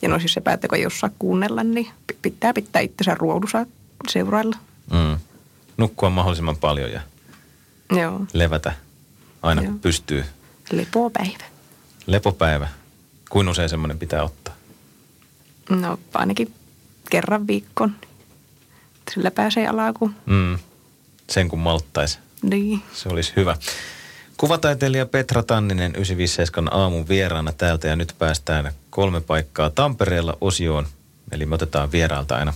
Ja 0.01 0.09
no 0.09 0.19
siis 0.19 0.33
se 0.33 0.41
päättää, 0.41 0.67
kun 0.67 0.77
ei 0.77 0.85
osaa 0.85 1.09
kuunnella, 1.19 1.63
niin 1.63 1.87
pi- 2.07 2.17
pitää 2.21 2.53
pitää 2.53 2.81
itsensä 2.81 3.15
ruodussa 3.15 3.65
seurailla. 4.09 4.55
Mm. 4.93 5.17
Nukkua 5.77 6.09
mahdollisimman 6.09 6.57
paljon 6.57 6.91
ja 6.91 7.01
Joo. 8.01 8.21
levätä 8.33 8.73
aina 9.41 9.61
kun 9.61 9.69
Joo. 9.69 9.79
pystyy. 9.81 10.25
Lepopäivä. 10.71 11.43
Lepopäivä. 12.07 12.67
Kuin 13.29 13.49
usein 13.49 13.69
semmoinen 13.69 13.99
pitää 13.99 14.23
ottaa? 14.23 14.53
No 15.69 15.99
ainakin 16.13 16.53
kerran 17.09 17.47
viikkoon. 17.47 17.95
Sillä 19.13 19.31
pääsee 19.31 19.67
alakuun. 19.67 20.15
Mm. 20.25 20.59
Sen 21.29 21.49
kun 21.49 21.59
malttaisi. 21.59 22.19
Niin. 22.41 22.81
Se 22.93 23.09
olisi 23.09 23.33
hyvä. 23.35 23.57
Kuvataiteilija 24.39 25.05
Petra 25.05 25.43
Tanninen 25.43 25.91
957 25.91 26.73
aamun 26.73 27.07
vieraana 27.07 27.51
täältä 27.51 27.87
ja 27.87 27.95
nyt 27.95 28.15
päästään 28.19 28.71
kolme 28.89 29.21
paikkaa 29.21 29.69
Tampereella 29.69 30.37
osioon. 30.41 30.87
Eli 31.31 31.45
me 31.45 31.55
otetaan 31.55 31.91
vierailta 31.91 32.35
aina 32.35 32.53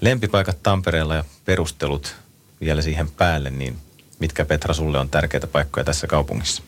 lempipaikat 0.00 0.62
Tampereella 0.62 1.14
ja 1.14 1.24
perustelut 1.44 2.16
vielä 2.60 2.82
siihen 2.82 3.10
päälle, 3.10 3.50
niin 3.50 3.76
mitkä 4.18 4.44
Petra 4.44 4.74
sulle 4.74 4.98
on 4.98 5.08
tärkeitä 5.08 5.46
paikkoja 5.46 5.84
tässä 5.84 6.06
kaupungissa? 6.06 6.62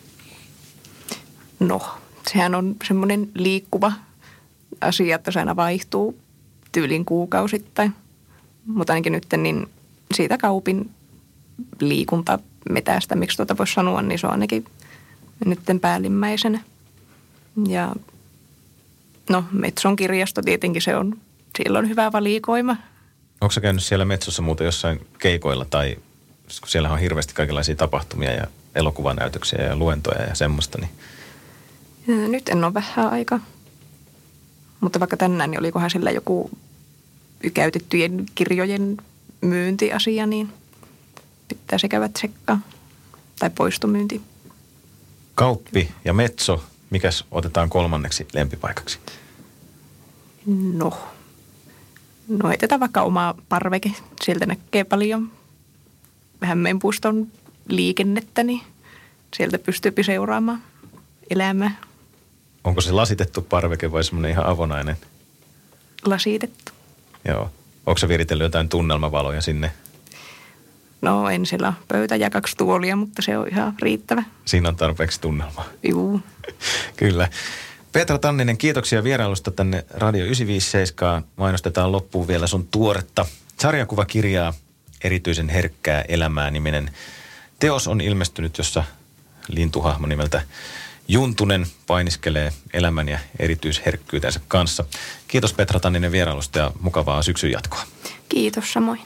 No, 1.60 1.80
sehän 2.32 2.54
on 2.54 2.76
semmoinen 2.88 3.28
liikkuva 3.34 3.92
asia, 4.80 5.16
että 5.16 5.30
se 5.30 5.38
aina 5.38 5.56
vaihtuu 5.56 6.18
tyylin 6.72 7.04
kuukausittain. 7.04 7.94
Mutta 8.66 8.92
ainakin 8.92 9.12
nyt 9.12 9.26
niin 9.36 9.68
siitä 10.14 10.38
kaupin 10.38 10.90
liikuntametästä, 12.58 13.14
miksi 13.14 13.36
tuota 13.36 13.58
voisi 13.58 13.74
sanoa, 13.74 14.02
niin 14.02 14.18
se 14.18 14.26
on 14.26 14.32
ainakin 14.32 14.64
nyt 15.44 15.60
päällimmäisenä. 15.80 16.60
Ja 17.68 17.94
no, 19.30 19.44
Metson 19.52 19.96
kirjasto 19.96 20.42
tietenkin 20.42 20.82
se 20.82 20.96
on, 20.96 21.16
siellä 21.56 21.78
on 21.78 21.88
hyvä 21.88 22.12
valikoima. 22.12 22.76
Onko 23.40 23.52
sä 23.52 23.60
käynyt 23.60 23.84
siellä 23.84 24.04
Metsossa 24.04 24.42
muuten 24.42 24.64
jossain 24.64 25.06
keikoilla 25.18 25.64
tai 25.64 25.96
kun 26.60 26.68
siellä 26.68 26.90
on 26.90 26.98
hirveästi 26.98 27.34
kaikenlaisia 27.34 27.76
tapahtumia 27.76 28.32
ja 28.32 28.46
elokuvanäytöksiä 28.74 29.64
ja 29.64 29.76
luentoja 29.76 30.22
ja 30.22 30.34
semmoista, 30.34 30.78
niin 30.78 30.90
Ja 32.06 32.28
Nyt 32.28 32.48
en 32.48 32.64
ole 32.64 32.74
vähän 32.74 33.10
aika. 33.12 33.40
Mutta 34.80 35.00
vaikka 35.00 35.16
tänään, 35.16 35.50
niin 35.50 35.60
olikohan 35.60 35.90
sillä 35.90 36.10
joku 36.10 36.50
käytettyjen 37.54 38.26
kirjojen 38.34 38.96
myyntiasia, 39.40 40.26
niin 40.26 40.52
pitää 41.54 41.78
se 41.78 41.88
käydä 41.88 42.08
tsekkaa. 42.08 42.60
Tai 43.38 43.50
poistomyynti. 43.50 44.20
Kauppi 45.34 45.92
ja 46.04 46.12
Metso, 46.12 46.64
mikäs 46.90 47.24
otetaan 47.30 47.70
kolmanneksi 47.70 48.28
lempipaikaksi? 48.32 48.98
No, 50.72 50.92
no 52.28 52.48
heitetään 52.48 52.80
vaikka 52.80 53.02
oma 53.02 53.34
parveke. 53.48 53.92
Sieltä 54.24 54.46
näkee 54.46 54.84
paljon 54.84 55.30
Hämeenpuiston 56.40 57.26
liikennettä, 57.68 58.42
niin 58.44 58.60
sieltä 59.36 59.58
pystyy 59.58 59.92
seuraamaan 60.02 60.62
elämää 61.30 61.76
Onko 62.64 62.80
se 62.80 62.92
lasitettu 62.92 63.42
parveke 63.42 63.92
vai 63.92 64.04
semmoinen 64.04 64.30
ihan 64.30 64.46
avonainen? 64.46 64.96
lasitettu. 66.04 66.72
Joo. 67.24 67.50
Onko 67.86 67.98
se 67.98 68.08
viritellyt 68.08 68.44
jotain 68.44 68.68
tunnelmavaloja 68.68 69.40
sinne? 69.40 69.72
No 71.00 71.30
en 71.30 71.46
siellä 71.46 71.72
pöytä 71.88 72.16
ja 72.16 72.30
kaksi 72.30 72.56
tuolia, 72.56 72.96
mutta 72.96 73.22
se 73.22 73.38
on 73.38 73.48
ihan 73.48 73.74
riittävä. 73.82 74.22
Siinä 74.44 74.68
on 74.68 74.76
tarpeeksi 74.76 75.20
tunnelmaa. 75.20 75.64
Juu. 75.88 76.20
Kyllä. 76.96 77.28
Petra 77.92 78.18
Tanninen, 78.18 78.58
kiitoksia 78.58 79.04
vierailusta 79.04 79.50
tänne 79.50 79.84
Radio 79.90 80.24
957. 80.24 81.24
Mainostetaan 81.36 81.92
loppuun 81.92 82.28
vielä 82.28 82.46
sun 82.46 82.68
tuoretta 82.70 83.26
sarjakuvakirjaa 83.60 84.54
Erityisen 85.04 85.48
herkkää 85.48 86.04
elämää 86.08 86.50
niminen 86.50 86.90
teos 87.58 87.88
on 87.88 88.00
ilmestynyt, 88.00 88.58
jossa 88.58 88.84
lintuhahmo 89.48 90.06
nimeltä 90.06 90.42
Juntunen 91.08 91.66
painiskelee 91.86 92.52
elämän 92.72 93.08
ja 93.08 93.18
erityisherkkyytensä 93.38 94.40
kanssa. 94.48 94.84
Kiitos 95.28 95.52
Petra 95.52 95.80
Tanninen 95.80 96.12
vierailusta 96.12 96.58
ja 96.58 96.72
mukavaa 96.80 97.22
syksyn 97.22 97.50
jatkoa. 97.50 97.82
Kiitos 98.28 98.72
samoin. 98.72 99.00